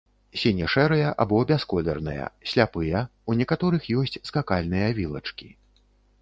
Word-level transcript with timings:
Сіне-шэрыя 0.43 1.09
або 1.25 1.41
бясколерныя, 1.51 2.23
сляпыя, 2.53 3.03
у 3.29 3.37
некаторых 3.43 3.87
ёсць 4.01 4.19
скакальныя 4.31 4.89
вілачкі. 5.03 5.53